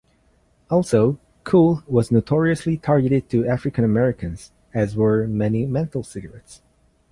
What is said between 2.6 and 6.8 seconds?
targeted to African-Americans, as were many menthol cigarettes.